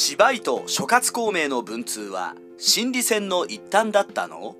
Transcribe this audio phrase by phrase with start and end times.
[0.00, 4.54] 芝居と諸葛孔明の文通は心理戦の一端だったの？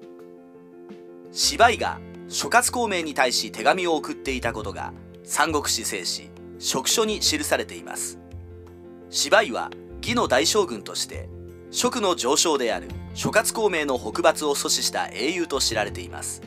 [1.31, 6.29] 芝居が諸葛孔明に対し手紙を送っていたことが三国志正史
[6.59, 8.19] 職書に記されています。
[9.11, 9.71] 芝居は
[10.03, 11.29] 義の大将軍として
[11.71, 16.43] 職の上昇である諸葛孔明の北伐を阻止した英雄と知られています。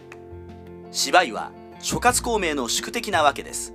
[0.92, 3.74] 芝居は諸葛孔明の宿敵なわけです。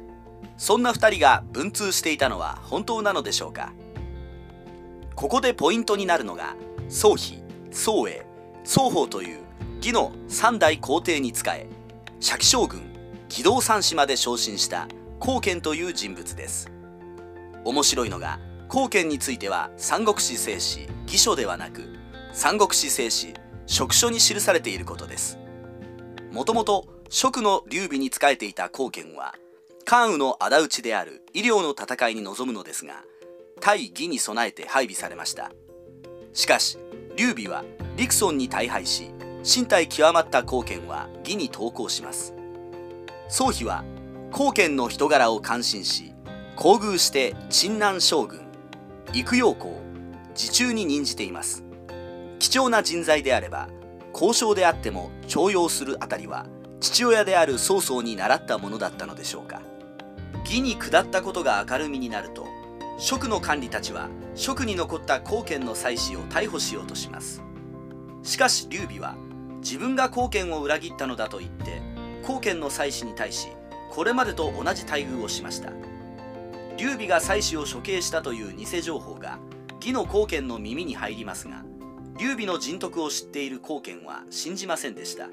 [0.59, 3.73] そんな2人が文通していたのは本当なのでしょうか？
[5.17, 6.55] ここでポイントになるのが
[6.91, 8.27] 宗妃宗英
[8.65, 9.39] 双方という
[9.79, 11.67] 義の三代皇帝に仕え
[12.21, 12.83] 釈将軍
[13.31, 14.89] 義道三子まで昇進した
[15.19, 16.71] 後見という人物です。
[17.65, 18.39] 面白いのが
[18.69, 21.89] 後見については三国志正史義書ではなく
[22.33, 25.39] 三国志正史職書に記されていることです。
[26.31, 29.35] もともと職の劉備に仕えていた後見は
[29.87, 33.03] 関羽の仇討ちである医療の戦いに臨むのですが
[33.61, 35.51] 対義に備えて配備されました。
[36.33, 36.79] しかし
[37.17, 37.65] 劉備は
[37.97, 39.11] 陸遜に大敗し
[39.43, 42.35] 身体極まった後見は義に投降します。
[43.29, 43.85] 宗妃は
[44.31, 46.13] 後見の人柄を感心し
[46.57, 48.47] 厚遇して陳南将軍
[49.13, 49.81] 育陽公
[50.35, 51.65] 自中に任じています。
[52.39, 53.69] 貴重な人材であれば
[54.13, 56.47] 交渉であっても重用するあたりは
[56.81, 59.63] 父親である曹操に習ったものだったのでしょうか。
[60.45, 62.47] 義に下ったことが明るみになると
[62.99, 67.43] 職の管理たちは職に残った後見の妻子を逮捕しようとします。
[68.23, 69.15] しかし劉備は
[69.61, 71.83] 自分が後見を裏切ったのだと言って
[72.23, 73.49] 後見の妻子に対し
[73.91, 75.73] これまでと同じ待遇をしました。
[76.77, 79.39] 劉備が妻子を処刑したという偽情報が
[79.81, 81.65] 義の後見の耳に入りますが
[82.19, 85.29] 劉備の人徳を知っている後見は信じませんでした。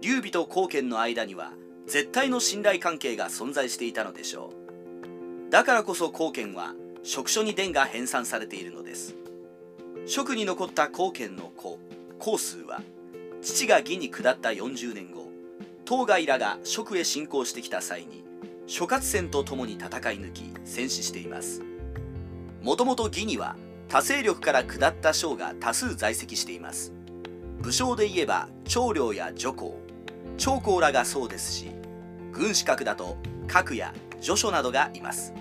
[0.00, 1.52] 劉備と後見の間には
[1.86, 4.59] 絶対の信頼関係が存在していたのでしょう。
[5.50, 9.16] だからこそ後見は職所に伝が編纂されているのです。
[10.06, 11.78] 職に残った後見の子
[12.20, 12.80] 孔数は
[13.42, 15.28] 父が義に下った40年後
[15.84, 18.24] 当該らが職へ侵攻してきた際に
[18.68, 21.62] 諸葛戦と共に戦い抜き戦死しています。
[22.62, 23.56] もともと義には
[23.88, 26.92] 多勢力から下った将が多数在籍しています。
[27.60, 29.76] 武将で言えば長領や女皇
[30.38, 31.72] 長江らがそうですし
[32.32, 33.16] 軍資格だと
[33.48, 35.34] 核や助書などがいます。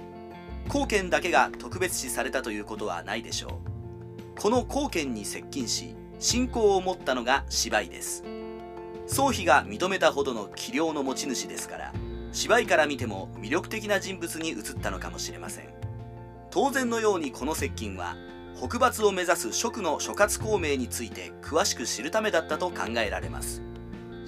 [0.70, 3.60] 後見だけが特別視されたということはないでしょ
[4.38, 4.40] う。
[4.40, 8.24] この後見に接近し信仰を持ったのが芝居です。
[9.08, 11.94] 宗妃が認めたほどの器量の持ち主ですから
[12.32, 15.74] 芝居から見ても魅力的な人物に映ったのかもしれません。
[16.52, 18.16] 当然のようにこの接近は
[18.56, 23.64] 北伐を目指す蜀の諸葛孔明について詳しく知るためだったと考えられます。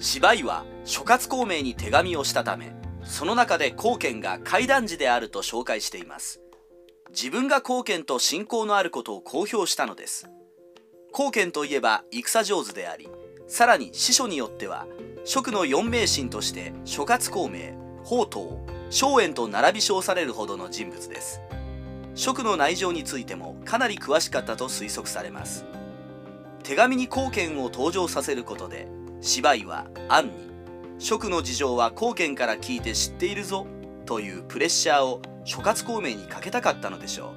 [0.00, 2.74] 芝居は諸葛孔明に手紙をしたため
[3.04, 6.40] その中で後見が怪談時であると紹介しています。
[7.10, 10.30] 自分が後見と親交のあることを公表したのです。
[11.12, 13.08] 後見といえば戦上手であり
[13.46, 14.86] さらに司書によっては
[15.24, 18.46] 蜀の四名神として諸葛孔明宝刀
[18.88, 21.40] 荘園と並び称されるほどの人物です。
[22.14, 25.64] 蜀の内情についてもかなり詳しかったと推測されます。
[26.62, 28.88] 手紙に後見を登場させることで
[29.20, 30.51] 芝居は暗に
[30.98, 33.66] 蜀の事情は後見から聞いて知っているぞ
[34.06, 37.32] というプレッシャーを諸葛孔明にかけたかったのでしょ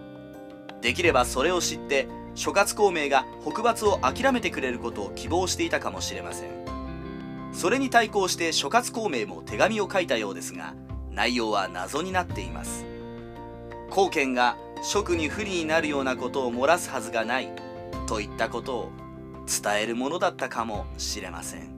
[0.79, 0.83] う。
[0.83, 6.49] できればそれを知って諸葛孔明が北伐を諦めてくれることを希望していたかもしれません。
[7.53, 10.75] それに対抗して諸葛孔明も手紙を書いたようですが
[11.09, 12.85] 内容は謎になっています。
[13.89, 17.49] 後見が職に不利になるようなことを漏らすはずがない
[18.07, 18.91] といったことを
[19.47, 21.74] 伝えるものだったかもしれません。